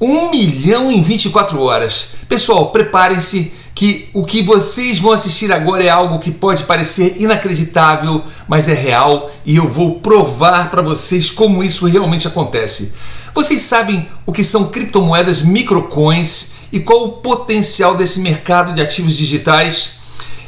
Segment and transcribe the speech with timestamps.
[0.00, 2.10] 1 milhão em 24 horas.
[2.28, 8.24] Pessoal, preparem-se que o que vocês vão assistir agora é algo que pode parecer inacreditável,
[8.48, 12.94] mas é real e eu vou provar para vocês como isso realmente acontece.
[13.34, 19.16] Vocês sabem o que são criptomoedas microcoins e qual o potencial desse mercado de ativos
[19.16, 19.98] digitais?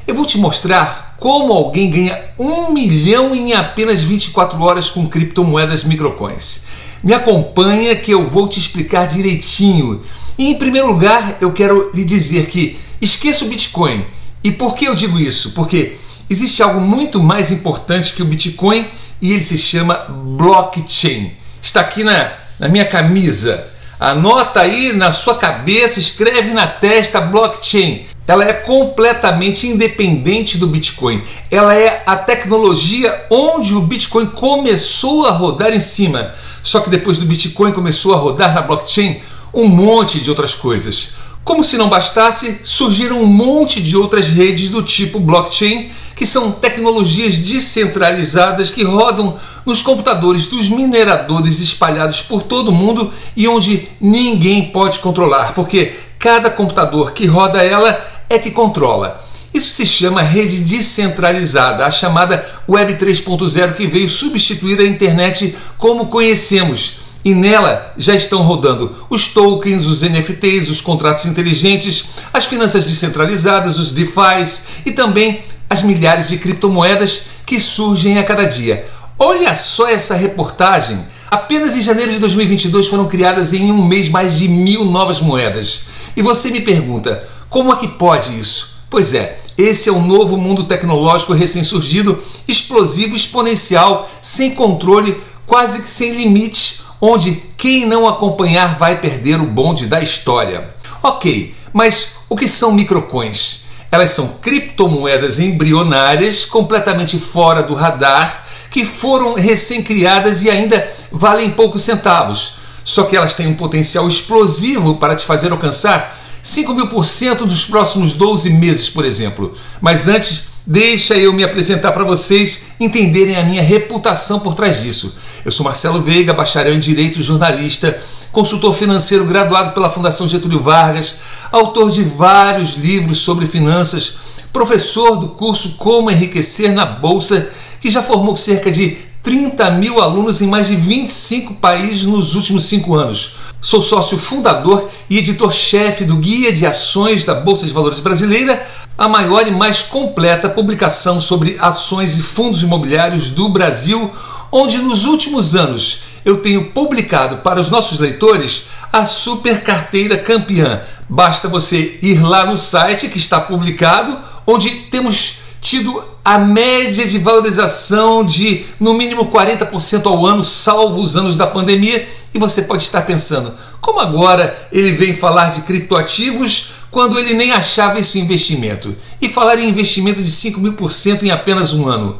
[0.07, 5.85] Eu vou te mostrar como alguém ganha um milhão em apenas 24 horas com criptomoedas
[5.85, 6.65] microcoins.
[7.03, 10.03] Me acompanha que eu vou te explicar direitinho.
[10.39, 14.05] E em primeiro lugar, eu quero lhe dizer que esqueça o Bitcoin.
[14.43, 15.53] E por que eu digo isso?
[15.53, 15.97] Porque
[16.29, 18.87] existe algo muito mais importante que o Bitcoin
[19.21, 21.33] e ele se chama blockchain.
[21.63, 23.67] Está aqui na, na minha camisa.
[23.99, 28.07] Anota aí na sua cabeça, escreve na testa blockchain.
[28.27, 31.23] Ela é completamente independente do Bitcoin.
[31.51, 36.33] Ela é a tecnologia onde o Bitcoin começou a rodar em cima.
[36.63, 39.21] Só que depois do Bitcoin começou a rodar na blockchain
[39.53, 41.15] um monte de outras coisas.
[41.45, 46.53] Como se não bastasse, surgiram um monte de outras redes do tipo blockchain, que são
[46.53, 53.89] tecnologias descentralizadas que rodam nos computadores dos mineradores espalhados por todo o mundo e onde
[54.01, 59.30] ninguém pode controlar, porque cada computador que roda ela é que controla.
[59.53, 66.07] Isso se chama rede descentralizada, a chamada Web 3.0 que veio substituir a internet como
[66.07, 72.87] conhecemos e nela já estão rodando os tokens, os NFTs, os contratos inteligentes, as finanças
[72.87, 78.87] descentralizadas, os DeFi e também as milhares de criptomoedas que surgem a cada dia.
[79.19, 80.99] Olha só essa reportagem!
[81.31, 85.83] Apenas em janeiro de 2022 foram criadas em um mês mais de mil novas moedas.
[86.17, 88.80] E você me pergunta, como é que pode isso?
[88.91, 95.17] Pois é, esse é o novo mundo tecnológico recém-surgido, explosivo, exponencial, sem controle,
[95.47, 100.75] quase que sem limites, onde quem não acompanhar vai perder o bonde da história.
[101.01, 103.61] Ok, mas o que são microcoins?
[103.93, 111.85] Elas são criptomoedas embrionárias completamente fora do radar que foram recém-criadas e ainda valem poucos
[111.85, 112.55] centavos.
[112.83, 117.45] Só que elas têm um potencial explosivo para te fazer alcançar 5 mil por cento
[117.45, 119.53] nos próximos 12 meses, por exemplo.
[119.81, 125.17] Mas antes, deixa eu me apresentar para vocês entenderem a minha reputação por trás disso.
[125.45, 127.99] Eu sou Marcelo Veiga, bacharel em Direito, jornalista,
[128.31, 131.17] consultor financeiro graduado pela Fundação Getúlio Vargas,
[131.51, 134.15] autor de vários livros sobre finanças,
[134.53, 140.41] professor do curso Como Enriquecer na Bolsa, que já formou cerca de 30 mil alunos
[140.41, 143.37] em mais de 25 países nos últimos cinco anos.
[143.61, 148.67] Sou sócio fundador e editor-chefe do Guia de Ações da Bolsa de Valores Brasileira,
[148.97, 154.11] a maior e mais completa publicação sobre ações e fundos imobiliários do Brasil
[154.51, 160.81] onde nos últimos anos eu tenho publicado para os nossos leitores a super carteira campeã.
[161.07, 167.19] Basta você ir lá no site que está publicado, onde temos tido a média de
[167.19, 172.83] valorização de no mínimo 40% ao ano, salvo os anos da pandemia, e você pode
[172.83, 178.95] estar pensando, como agora ele vem falar de criptoativos quando ele nem achava esse investimento?
[179.21, 182.19] E falar em investimento de 5 mil por cento em apenas um ano?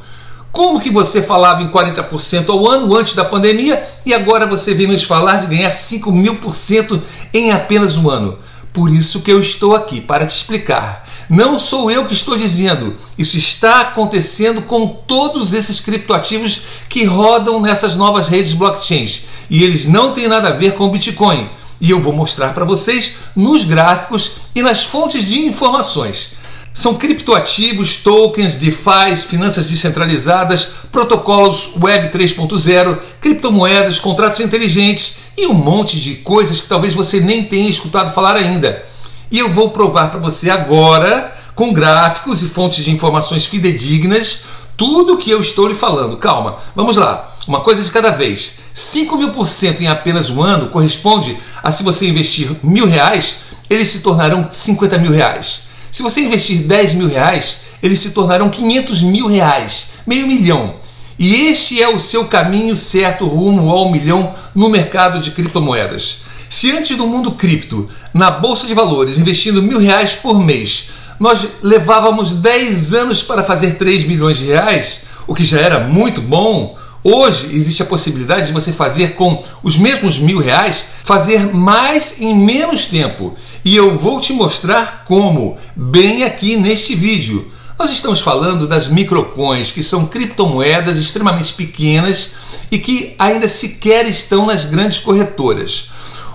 [0.53, 4.89] Como que você falava em 40% ao ano antes da pandemia e agora você vem
[4.89, 7.01] nos falar de ganhar 5 mil por cento
[7.33, 8.39] em apenas um ano?
[8.73, 11.09] Por isso que eu estou aqui, para te explicar.
[11.29, 17.61] Não sou eu que estou dizendo, isso está acontecendo com todos esses criptoativos que rodam
[17.61, 21.51] nessas novas redes blockchains e eles não têm nada a ver com Bitcoin.
[21.81, 26.39] E eu vou mostrar para vocês nos gráficos e nas fontes de informações.
[26.73, 35.99] São criptoativos, tokens, DeFi, finanças descentralizadas, protocolos Web 3.0, criptomoedas, contratos inteligentes e um monte
[35.99, 38.85] de coisas que talvez você nem tenha escutado falar ainda.
[39.33, 44.45] E eu vou provar para você agora, com gráficos e fontes de informações fidedignas,
[44.81, 46.17] tudo que eu estou lhe falando.
[46.17, 47.31] Calma, vamos lá.
[47.47, 48.61] Uma coisa de cada vez.
[48.73, 53.41] 5 mil por cento em apenas um ano corresponde a se você investir mil reais,
[53.69, 55.65] eles se tornarão 50 mil reais.
[55.93, 60.77] Se você investir 10 mil reais, eles se tornarão 500 mil reais, meio milhão.
[61.19, 66.21] E este é o seu caminho certo rumo ao milhão no mercado de criptomoedas.
[66.49, 70.89] Se antes do mundo cripto, na bolsa de valores, investindo mil reais por mês,
[71.21, 76.21] nós levávamos 10 anos para fazer 3 milhões de reais, o que já era muito
[76.21, 82.21] bom, Hoje existe a possibilidade de você fazer com os mesmos mil reais, fazer mais
[82.21, 83.33] em menos tempo.
[83.65, 87.51] E eu vou te mostrar como, bem aqui neste vídeo.
[87.79, 92.35] Nós estamos falando das microcoins, que são criptomoedas extremamente pequenas
[92.71, 95.89] e que ainda sequer estão nas grandes corretoras.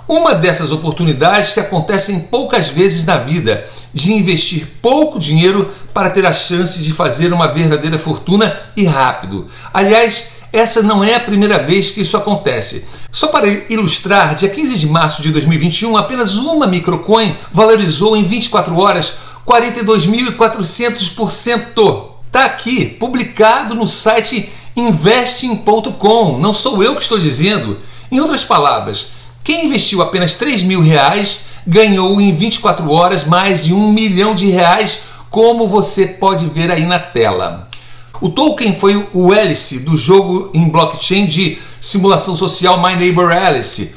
[0.07, 6.25] Uma dessas oportunidades que acontecem poucas vezes na vida, de investir pouco dinheiro para ter
[6.25, 9.47] a chance de fazer uma verdadeira fortuna e rápido.
[9.73, 12.87] Aliás, essa não é a primeira vez que isso acontece.
[13.11, 18.77] Só para ilustrar, dia 15 de março de 2021, apenas uma microcoin valorizou em 24
[18.77, 22.15] horas 42.400%.
[22.27, 26.37] Está aqui, publicado no site investing.com.
[26.37, 27.79] Não sou eu que estou dizendo.
[28.11, 29.13] Em outras palavras,
[29.45, 34.49] quem investiu apenas 3 mil reais ganhou em 24 horas mais de um milhão de
[34.49, 37.69] reais, como você pode ver aí na tela.
[38.19, 43.93] O token foi o Alice do jogo em blockchain de simulação social My Neighbor Alice.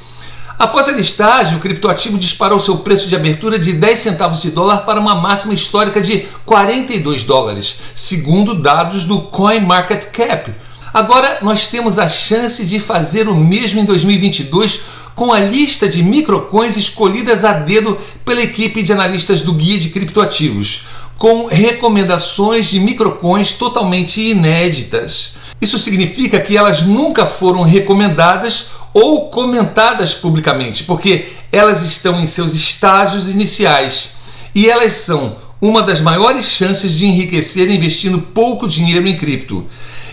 [0.59, 4.85] Após a listagem, o criptoativo disparou seu preço de abertura de 10 centavos de dólar
[4.85, 10.68] para uma máxima histórica de 42 dólares, segundo dados do CoinMarketCap.
[10.93, 14.81] Agora nós temos a chance de fazer o mesmo em 2022
[15.15, 19.91] com a lista de microcoins escolhidas a dedo pela equipe de analistas do Guia de
[19.91, 20.85] Criptoativos,
[21.17, 25.37] com recomendações de microcoins totalmente inéditas.
[25.61, 32.55] Isso significa que elas nunca foram recomendadas ou comentadas publicamente, porque elas estão em seus
[32.55, 34.13] estágios iniciais
[34.55, 39.67] e elas são uma das maiores chances de enriquecer investindo pouco dinheiro em cripto.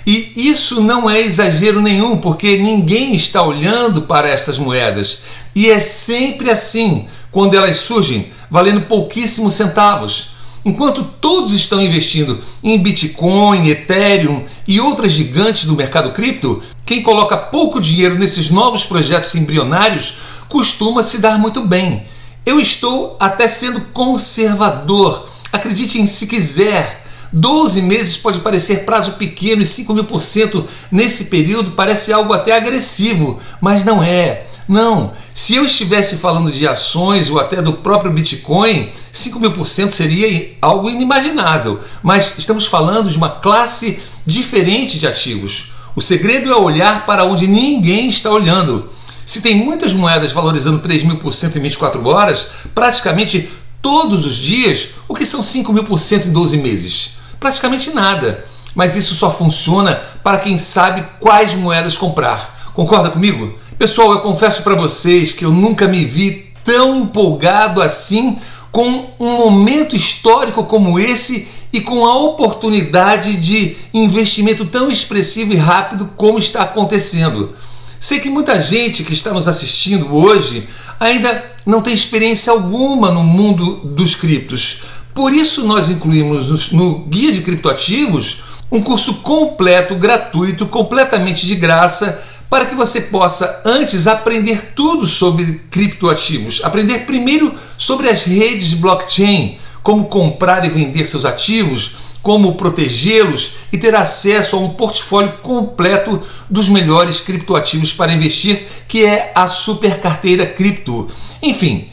[0.06, 5.24] E isso não é exagero nenhum, porque ninguém está olhando para estas moedas.
[5.56, 10.36] E é sempre assim quando elas surgem, valendo pouquíssimos centavos.
[10.64, 17.38] Enquanto todos estão investindo em Bitcoin, Ethereum e outras gigantes do mercado cripto, quem coloca
[17.38, 20.16] pouco dinheiro nesses novos projetos embrionários
[20.50, 22.04] costuma se dar muito bem.
[22.46, 25.28] Eu estou até sendo conservador.
[25.52, 27.05] Acredite em se quiser.
[27.38, 32.32] 12 meses pode parecer prazo pequeno e 5 mil por cento nesse período parece algo
[32.32, 34.48] até agressivo, mas não é.
[34.70, 39.68] Não, se eu estivesse falando de ações ou até do próprio Bitcoin, 5 mil por
[39.68, 41.82] cento seria algo inimaginável.
[42.02, 45.74] Mas estamos falando de uma classe diferente de ativos.
[45.94, 48.90] O segredo é olhar para onde ninguém está olhando.
[49.26, 53.50] Se tem muitas moedas valorizando 3 mil por cento em 24 horas, praticamente
[53.82, 57.25] todos os dias, o que são 5 mil por cento em 12 meses?
[57.46, 58.44] Praticamente nada.
[58.74, 62.72] Mas isso só funciona para quem sabe quais moedas comprar.
[62.74, 63.54] Concorda comigo?
[63.78, 68.40] Pessoal, eu confesso para vocês que eu nunca me vi tão empolgado assim
[68.72, 75.58] com um momento histórico como esse e com a oportunidade de investimento tão expressivo e
[75.58, 77.54] rápido como está acontecendo.
[78.00, 80.68] Sei que muita gente que está nos assistindo hoje
[81.00, 84.82] ainda não tem experiência alguma no mundo dos criptos,
[85.16, 92.22] por isso, nós incluímos no Guia de Criptoativos um curso completo, gratuito, completamente de graça,
[92.50, 96.62] para que você possa antes aprender tudo sobre criptoativos.
[96.66, 103.52] Aprender primeiro sobre as redes de blockchain, como comprar e vender seus ativos, como protegê-los
[103.72, 109.48] e ter acesso a um portfólio completo dos melhores criptoativos para investir, que é a
[109.48, 111.08] super carteira cripto.
[111.42, 111.88] Enfim,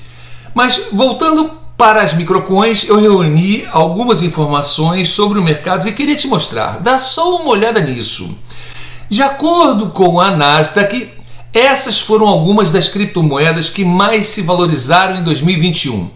[0.54, 6.28] mas voltando para as microcoins, eu reuni algumas informações sobre o mercado que queria te
[6.28, 6.78] mostrar.
[6.80, 8.36] Dá só uma olhada nisso.
[9.08, 11.10] De acordo com a Nasdaq,
[11.52, 16.08] essas foram algumas das criptomoedas que mais se valorizaram em 2021.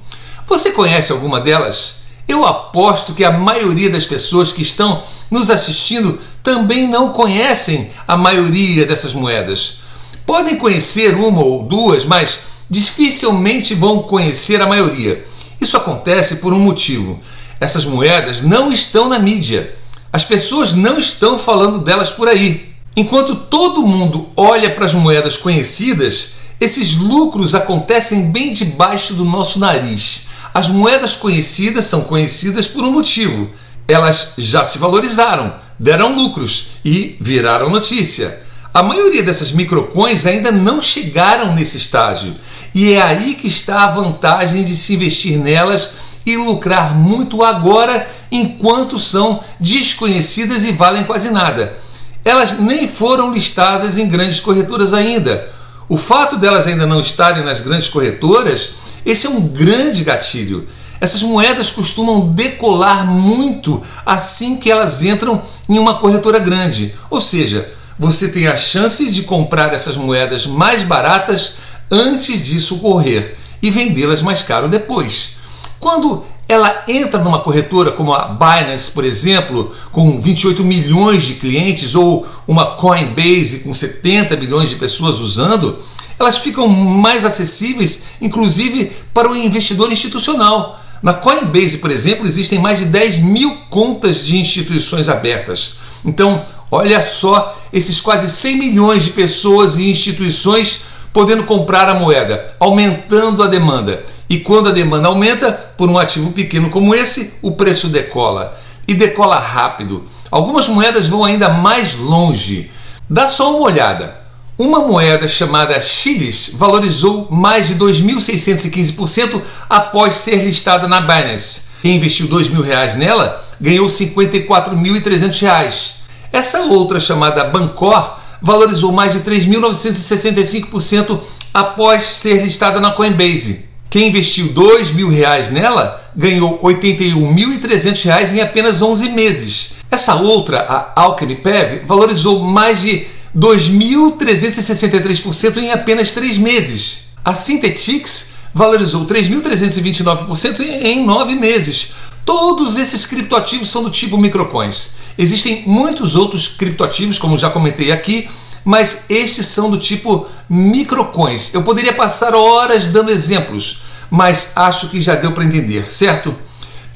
[0.46, 2.06] Você conhece alguma delas?
[2.28, 8.16] Eu aposto que a maioria das pessoas que estão nos assistindo também não conhecem a
[8.16, 9.80] maioria dessas moedas.
[10.24, 15.24] Podem conhecer uma ou duas, mas dificilmente vão conhecer a maioria.
[15.60, 17.20] Isso acontece por um motivo.
[17.60, 19.74] Essas moedas não estão na mídia.
[20.12, 22.74] As pessoas não estão falando delas por aí.
[22.96, 29.58] Enquanto todo mundo olha para as moedas conhecidas, esses lucros acontecem bem debaixo do nosso
[29.58, 30.26] nariz.
[30.54, 33.50] As moedas conhecidas são conhecidas por um motivo.
[33.86, 38.42] Elas já se valorizaram, deram lucros e viraram notícia.
[38.72, 42.34] A maioria dessas microcoins ainda não chegaram nesse estágio.
[42.76, 45.92] E é aí que está a vantagem de se investir nelas
[46.26, 51.74] e lucrar muito agora, enquanto são desconhecidas e valem quase nada.
[52.22, 55.48] Elas nem foram listadas em grandes corretoras ainda.
[55.88, 58.72] O fato delas ainda não estarem nas grandes corretoras,
[59.06, 60.68] esse é um grande gatilho.
[61.00, 66.94] Essas moedas costumam decolar muito assim que elas entram em uma corretora grande.
[67.08, 73.36] Ou seja, você tem a chance de comprar essas moedas mais baratas antes disso ocorrer
[73.62, 75.36] e vendê-las mais caro depois.
[75.78, 81.94] Quando ela entra numa corretora como a Binance, por exemplo, com 28 milhões de clientes,
[81.94, 85.78] ou uma Coinbase com 70 milhões de pessoas usando,
[86.18, 90.80] elas ficam mais acessíveis, inclusive para o investidor institucional.
[91.02, 95.78] Na Coinbase, por exemplo, existem mais de 10 mil contas de instituições abertas.
[96.04, 100.82] Então, olha só esses quase 100 milhões de pessoas e instituições
[101.16, 104.04] podendo comprar a moeda, aumentando a demanda.
[104.28, 108.54] E quando a demanda aumenta por um ativo pequeno como esse, o preço decola.
[108.86, 110.04] E decola rápido.
[110.30, 112.70] Algumas moedas vão ainda mais longe.
[113.08, 114.14] Dá só uma olhada.
[114.58, 121.68] Uma moeda chamada Chiles valorizou mais de 2.615% após ser listada na Binance.
[121.80, 125.94] Quem investiu R$ mil reais nela ganhou R$ 54.300.
[126.30, 131.20] Essa outra, chamada Bancor, valorizou mais de 3.965%
[131.52, 133.66] após ser listada na Coinbase.
[133.88, 134.52] Quem investiu R$
[134.94, 139.76] mil reais nela ganhou R$ 81.300 em apenas 11 meses.
[139.90, 147.08] Essa outra, a Alchemy Pev, valorizou mais de 2.363% em apenas 3 meses.
[147.24, 151.92] A Synthetix valorizou 3.329% em 9 meses.
[152.24, 154.96] Todos esses criptoativos são do tipo microcoins.
[155.18, 158.28] Existem muitos outros criptoativos, como já comentei aqui,
[158.64, 161.54] mas estes são do tipo microcoins.
[161.54, 166.34] Eu poderia passar horas dando exemplos, mas acho que já deu para entender, certo?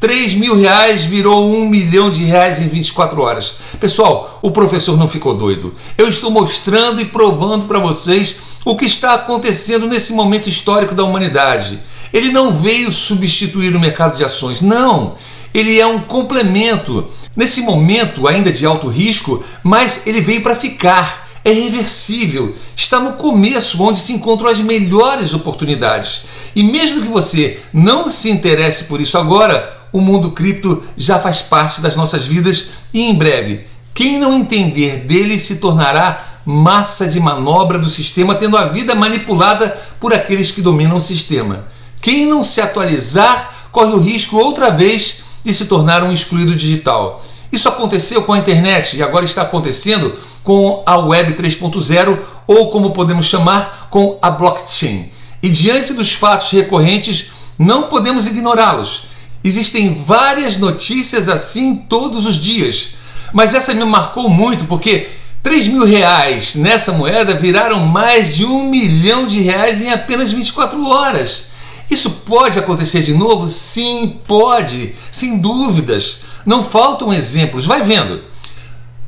[0.01, 3.57] 3 mil reais virou 1 milhão de reais em 24 horas.
[3.79, 5.75] Pessoal, o professor não ficou doido.
[5.97, 11.05] Eu estou mostrando e provando para vocês o que está acontecendo nesse momento histórico da
[11.05, 11.79] humanidade.
[12.13, 15.15] Ele não veio substituir o mercado de ações, não.
[15.53, 17.07] Ele é um complemento.
[17.35, 21.29] Nesse momento ainda de alto risco, mas ele veio para ficar.
[21.43, 26.25] É reversível, está no começo onde se encontram as melhores oportunidades.
[26.55, 31.41] E mesmo que você não se interesse por isso agora, o mundo cripto já faz
[31.41, 37.21] parte das nossas vidas e em breve, quem não entender dele se tornará massa de
[37.21, 41.67] manobra do sistema, tendo a vida manipulada por aqueles que dominam o sistema.
[42.01, 47.23] Quem não se atualizar corre o risco outra vez de se tornar um excluído digital.
[47.53, 52.91] Isso aconteceu com a internet e agora está acontecendo com a Web 3.0 ou como
[52.91, 55.11] podemos chamar com a blockchain.
[55.43, 59.11] E diante dos fatos recorrentes, não podemos ignorá-los
[59.43, 62.91] Existem várias notícias assim todos os dias,
[63.33, 65.09] mas essa me marcou muito porque
[65.43, 70.85] 3 mil reais nessa moeda viraram mais de um milhão de reais em apenas 24
[70.87, 71.50] horas.
[71.91, 73.49] Isso pode acontecer de novo?
[73.49, 76.23] Sim, pode, sem dúvidas.
[76.47, 78.23] Não faltam exemplos, vai vendo.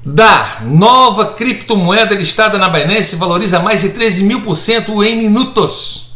[0.04, 6.14] DAR, nova criptomoeda listada na Binance, valoriza mais de 13 mil por cento em minutos.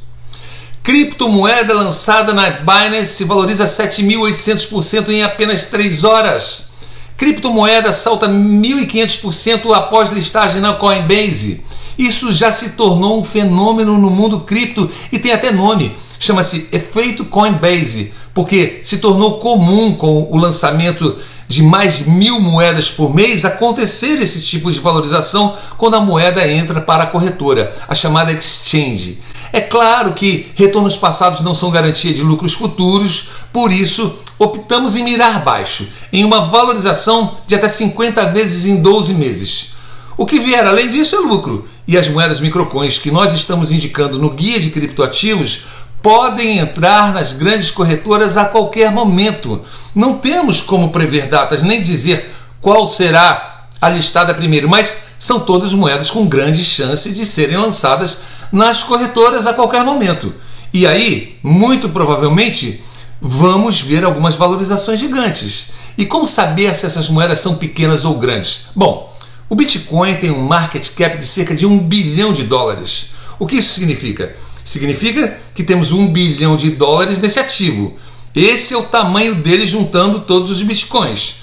[0.82, 6.73] Criptomoeda lançada na Binance valoriza 7.800% em apenas 3 horas.
[7.16, 11.64] Criptomoeda salta 1.500% após listagem na Coinbase.
[11.96, 15.96] Isso já se tornou um fenômeno no mundo cripto e tem até nome.
[16.18, 21.18] Chama-se efeito Coinbase, porque se tornou comum com o lançamento
[21.49, 26.80] de mais mil moedas por mês acontecer esse tipo de valorização quando a moeda entra
[26.80, 29.20] para a corretora, a chamada exchange.
[29.52, 35.04] É claro que retornos passados não são garantia de lucros futuros, por isso optamos em
[35.04, 39.76] mirar baixo, em uma valorização de até 50 vezes em 12 meses.
[40.18, 44.18] O que vier além disso é lucro, e as moedas microcoins que nós estamos indicando
[44.18, 45.64] no guia de criptoativos
[46.06, 49.60] podem entrar nas grandes corretoras a qualquer momento.
[49.92, 55.75] Não temos como prever datas nem dizer qual será a listada primeiro, mas são todas
[55.75, 58.18] moedas com grandes chances de serem lançadas
[58.52, 60.32] nas corretoras a qualquer momento.
[60.72, 62.80] E aí, muito provavelmente,
[63.20, 65.70] vamos ver algumas valorizações gigantes.
[65.98, 68.68] E como saber se essas moedas são pequenas ou grandes?
[68.76, 69.12] Bom,
[69.48, 73.08] o Bitcoin tem um market cap de cerca de um bilhão de dólares.
[73.40, 74.36] O que isso significa?
[74.66, 77.94] Significa que temos um bilhão de dólares nesse ativo.
[78.35, 81.37] Esse é o tamanho dele juntando todos os bitcoins.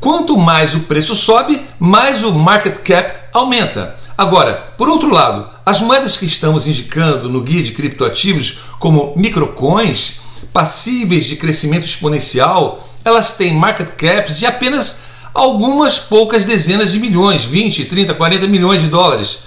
[0.00, 3.94] Quanto mais o preço sobe, mais o market cap aumenta.
[4.18, 10.16] Agora, por outro lado, as moedas que estamos indicando no guia de criptoativos, como microcoins,
[10.52, 17.44] passíveis de crescimento exponencial, elas têm market caps de apenas algumas poucas dezenas de milhões,
[17.44, 19.44] 20, 30, 40 milhões de dólares.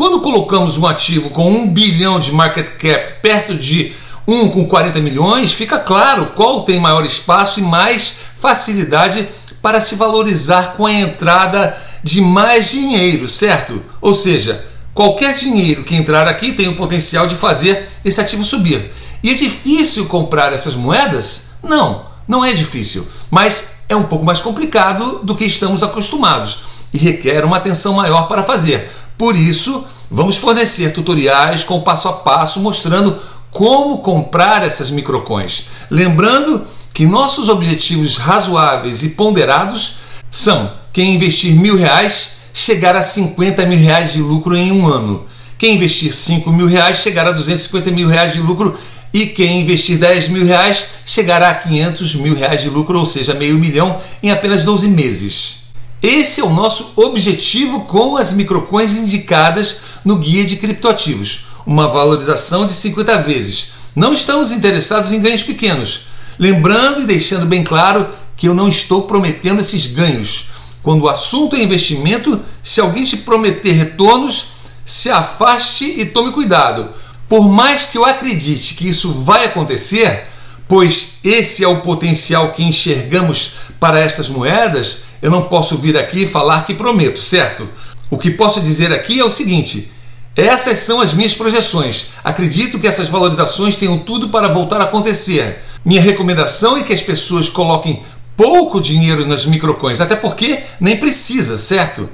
[0.00, 3.92] Quando colocamos um ativo com 1 bilhão de market cap perto de
[4.26, 9.28] um com 40 milhões, fica claro qual tem maior espaço e mais facilidade
[9.60, 13.82] para se valorizar com a entrada de mais dinheiro, certo?
[14.00, 14.64] Ou seja,
[14.94, 18.90] qualquer dinheiro que entrar aqui tem o potencial de fazer esse ativo subir.
[19.22, 21.56] E é difícil comprar essas moedas?
[21.62, 26.98] Não, não é difícil, mas é um pouco mais complicado do que estamos acostumados e
[26.98, 28.90] requer uma atenção maior para fazer.
[29.20, 33.16] Por isso, Vamos fornecer tutoriais com passo a passo mostrando
[33.48, 35.66] como comprar essas microcoins.
[35.88, 36.62] Lembrando
[36.92, 39.98] que nossos objetivos razoáveis e ponderados
[40.28, 45.26] são quem investir mil reais chegar a 50 mil reais de lucro em um ano.
[45.56, 48.76] Quem investir 5 mil reais chegar a 250 mil reais de lucro
[49.14, 53.32] e quem investir 10 mil reais chegará a 500 mil reais de lucro, ou seja,
[53.32, 55.59] meio milhão em apenas 12 meses.
[56.02, 62.64] Esse é o nosso objetivo com as microcoins indicadas no guia de criptoativos, uma valorização
[62.64, 63.72] de 50 vezes.
[63.94, 66.06] Não estamos interessados em ganhos pequenos.
[66.38, 70.46] Lembrando e deixando bem claro que eu não estou prometendo esses ganhos.
[70.82, 74.52] Quando o assunto é investimento, se alguém te prometer retornos,
[74.86, 76.88] se afaste e tome cuidado.
[77.28, 80.26] Por mais que eu acredite que isso vai acontecer,
[80.66, 86.26] pois esse é o potencial que enxergamos para estas moedas, eu não posso vir aqui
[86.26, 87.68] falar que prometo, certo?
[88.10, 89.92] O que posso dizer aqui é o seguinte:
[90.36, 92.08] essas são as minhas projeções.
[92.24, 95.62] Acredito que essas valorizações tenham tudo para voltar a acontecer.
[95.84, 98.02] Minha recomendação é que as pessoas coloquem
[98.36, 102.08] pouco dinheiro nas microcoins, até porque nem precisa, certo?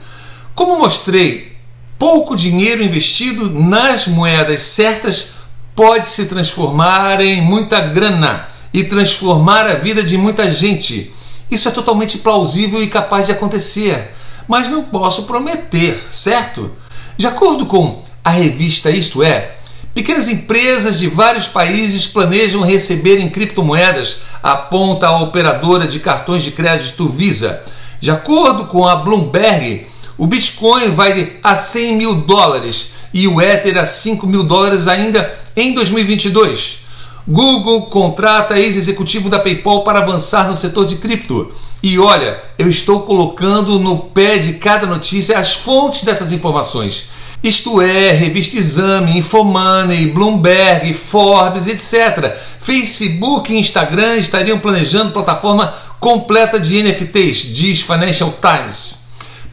[0.54, 1.56] Como mostrei,
[1.98, 5.36] pouco dinheiro investido nas moedas certas
[5.74, 11.12] pode se transformar em muita grana e transformar a vida de muita gente.
[11.50, 14.14] Isso é totalmente plausível e capaz de acontecer,
[14.48, 16.70] mas não posso prometer, certo?
[17.16, 19.56] De acordo com a revista Isto É,
[19.96, 26.50] Pequenas empresas de vários países planejam receber em criptomoedas, aponta a operadora de cartões de
[26.50, 27.64] crédito Visa.
[27.98, 29.86] De acordo com a Bloomberg,
[30.18, 35.34] o Bitcoin vai a 100 mil dólares e o Ether a 5 mil dólares ainda
[35.56, 36.80] em 2022.
[37.28, 41.50] Google contrata ex-executivo da PayPal para avançar no setor de cripto.
[41.82, 47.08] E olha, eu estou colocando no pé de cada notícia as fontes dessas informações.
[47.42, 52.32] Isto é, Revista Exame, Infomoney, Bloomberg, Forbes, etc.
[52.60, 59.06] Facebook e Instagram estariam planejando plataforma completa de NFTs, diz Financial Times.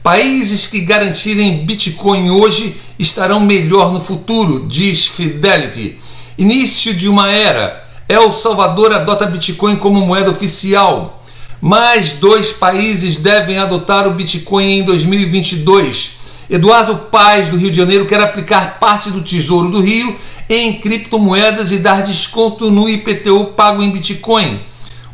[0.04, 5.98] Países que garantirem Bitcoin hoje estarão melhor no futuro, diz Fidelity.
[6.38, 7.84] Início de uma era.
[8.10, 11.22] El Salvador adota Bitcoin como moeda oficial.
[11.62, 16.14] Mais dois países devem adotar o Bitcoin em 2022.
[16.50, 20.16] Eduardo Paes, do Rio de Janeiro, quer aplicar parte do Tesouro do Rio
[20.50, 24.62] em criptomoedas e dar desconto no IPTU pago em Bitcoin.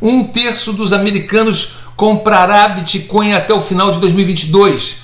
[0.02, 4.96] Um terço dos americanos comprará Bitcoin até o final de 2022.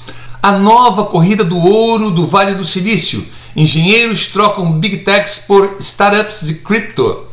[0.42, 3.24] A nova corrida do ouro do Vale do Silício.
[3.56, 7.24] Engenheiros trocam Big Techs por startups de cripto.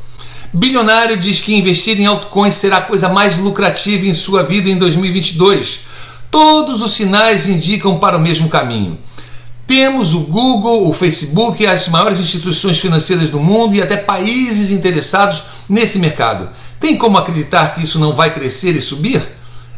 [0.53, 4.77] Bilionário diz que investir em altcoins será a coisa mais lucrativa em sua vida em
[4.77, 5.81] 2022.
[6.31, 8.97] Todos os sinais indicam para o mesmo caminho.
[9.67, 15.41] Temos o Google, o Facebook, as maiores instituições financeiras do mundo e até países interessados
[15.67, 16.49] nesse mercado.
[16.79, 19.21] Tem como acreditar que isso não vai crescer e subir?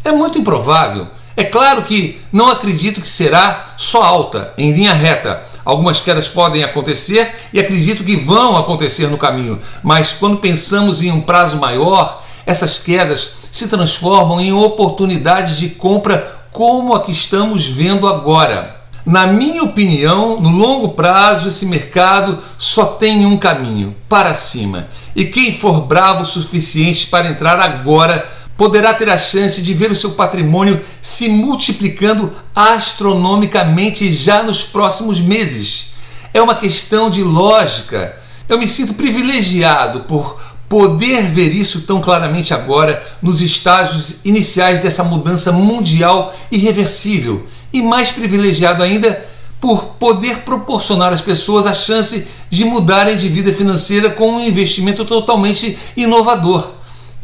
[0.04, 1.08] É muito improvável.
[1.38, 5.44] É claro que não acredito que será só alta, em linha reta.
[5.66, 11.12] Algumas quedas podem acontecer e acredito que vão acontecer no caminho, mas quando pensamos em
[11.12, 17.66] um prazo maior, essas quedas se transformam em oportunidades de compra como a que estamos
[17.68, 18.76] vendo agora.
[19.06, 24.88] Na minha opinião, no longo prazo, esse mercado só tem um caminho para cima.
[25.16, 29.92] E quem for bravo o suficiente para entrar agora poderá ter a chance de ver
[29.92, 35.94] o seu patrimônio se multiplicando astronomicamente já nos próximos meses.
[36.34, 38.18] É uma questão de lógica.
[38.48, 40.40] Eu me sinto privilegiado por
[40.70, 48.12] poder ver isso tão claramente agora nos estágios iniciais dessa mudança mundial irreversível e mais
[48.12, 49.24] privilegiado ainda
[49.60, 55.06] por poder proporcionar às pessoas a chance de mudarem de vida financeira com um investimento
[55.06, 56.70] totalmente inovador.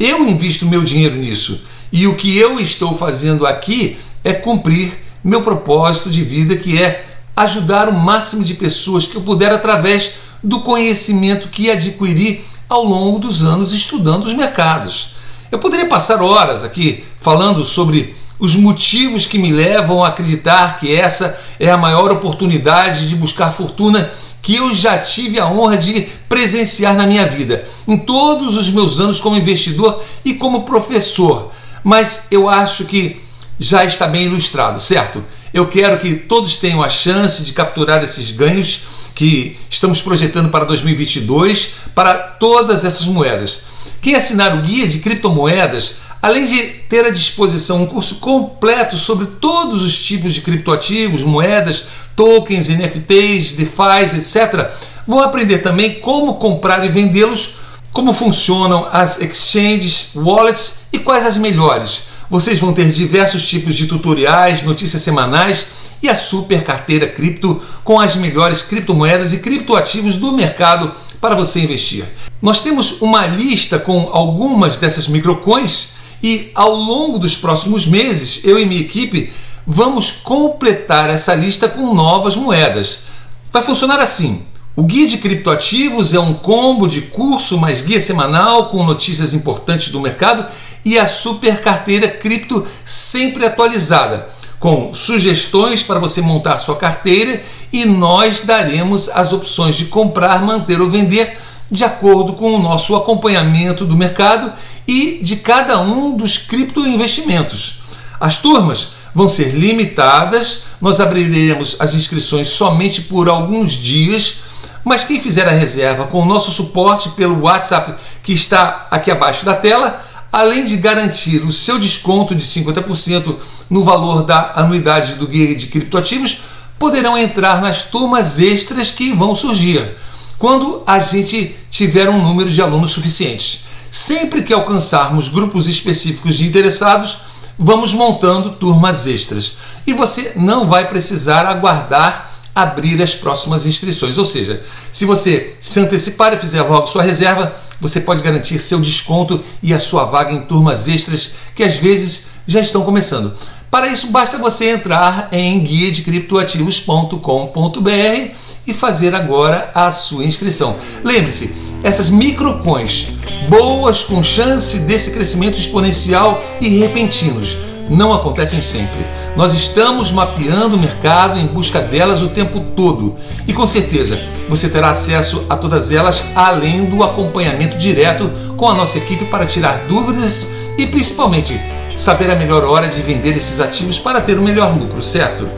[0.04, 1.60] Eu invisto meu dinheiro nisso
[1.92, 7.04] e o que eu estou fazendo aqui é cumprir meu propósito de vida que é
[7.36, 13.20] ajudar o máximo de pessoas que eu puder através do conhecimento que adquiri ao longo
[13.20, 15.14] dos anos estudando os mercados.
[15.52, 20.92] Eu poderia passar horas aqui falando sobre os motivos que me levam a acreditar que
[20.92, 24.10] essa é a maior oportunidade de buscar fortuna
[24.42, 28.98] que eu já tive a honra de presenciar na minha vida, em todos os meus
[28.98, 31.52] anos como investidor e como professor.
[31.84, 33.20] Mas eu acho que
[33.58, 35.24] já está bem ilustrado, certo?
[35.54, 38.80] Eu quero que todos tenham a chance de capturar esses ganhos
[39.14, 43.64] que estamos projetando para 2022 para todas essas moedas.
[44.00, 49.26] Quem assinar o guia de criptomoedas Além de ter à disposição um curso completo sobre
[49.26, 54.70] todos os tipos de criptoativos, moedas, tokens, NFTs, DeFi, etc.,
[55.04, 57.56] vão aprender também como comprar e vendê-los,
[57.92, 62.04] como funcionam as exchanges, wallets e quais as melhores.
[62.30, 65.66] Vocês vão ter diversos tipos de tutoriais, notícias semanais
[66.00, 71.60] e a super carteira cripto com as melhores criptomoedas e criptoativos do mercado para você
[71.60, 72.04] investir.
[72.40, 78.58] Nós temos uma lista com algumas dessas microcoins e ao longo dos próximos meses, eu
[78.58, 79.32] e minha equipe
[79.66, 83.04] vamos completar essa lista com novas moedas.
[83.52, 84.42] Vai funcionar assim:
[84.74, 89.90] o guia de criptoativos é um combo de curso mais guia semanal com notícias importantes
[89.90, 90.46] do mercado
[90.84, 97.84] e a super carteira cripto sempre atualizada, com sugestões para você montar sua carteira e
[97.84, 101.36] nós daremos as opções de comprar, manter ou vender
[101.72, 104.52] de acordo com o nosso acompanhamento do mercado
[104.86, 107.80] e de cada um dos criptoinvestimentos.
[108.20, 114.42] As turmas vão ser limitadas, nós abriremos as inscrições somente por alguns dias,
[114.84, 119.46] mas quem fizer a reserva com o nosso suporte pelo WhatsApp que está aqui abaixo
[119.46, 123.34] da tela, além de garantir o seu desconto de 50%
[123.70, 126.42] no valor da anuidade do guia de criptoativos,
[126.78, 129.96] poderão entrar nas turmas extras que vão surgir
[130.42, 133.60] quando a gente tiver um número de alunos suficientes.
[133.92, 137.18] Sempre que alcançarmos grupos específicos de interessados,
[137.56, 139.58] vamos montando turmas extras.
[139.86, 144.18] E você não vai precisar aguardar abrir as próximas inscrições.
[144.18, 144.60] Ou seja,
[144.92, 149.72] se você se antecipar e fizer logo sua reserva, você pode garantir seu desconto e
[149.72, 153.32] a sua vaga em turmas extras que às vezes já estão começando.
[153.70, 160.76] Para isso, basta você entrar em guia de criptoativos.com.br e fazer agora a sua inscrição.
[161.02, 163.08] Lembre-se, essas microcoins
[163.48, 167.58] boas com chance desse crescimento exponencial e repentinos
[167.90, 169.06] não acontecem sempre.
[169.36, 174.68] Nós estamos mapeando o mercado em busca delas o tempo todo e com certeza você
[174.68, 179.86] terá acesso a todas elas além do acompanhamento direto com a nossa equipe para tirar
[179.88, 181.60] dúvidas e principalmente
[181.96, 185.48] saber a melhor hora de vender esses ativos para ter o melhor lucro, certo?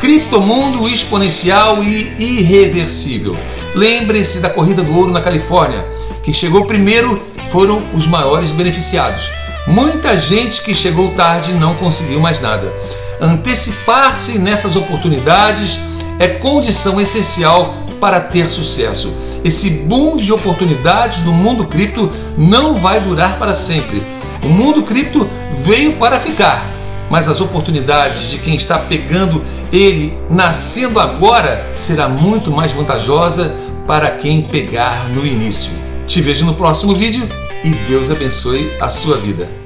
[0.00, 3.36] Criptomundo exponencial e irreversível.
[3.74, 5.86] Lembre-se da corrida do ouro na Califórnia.
[6.24, 9.30] Quem chegou primeiro foram os maiores beneficiados.
[9.66, 12.72] Muita gente que chegou tarde não conseguiu mais nada.
[13.20, 15.78] Antecipar-se nessas oportunidades
[16.18, 19.12] é condição essencial para ter sucesso.
[19.44, 24.02] Esse boom de oportunidades no mundo cripto não vai durar para sempre.
[24.42, 26.74] O mundo cripto veio para ficar,
[27.10, 29.42] mas as oportunidades de quem está pegando
[29.72, 33.54] ele nascendo agora será muito mais vantajosa
[33.86, 35.72] para quem pegar no início.
[36.06, 37.28] Te vejo no próximo vídeo
[37.64, 39.59] e Deus abençoe a sua vida.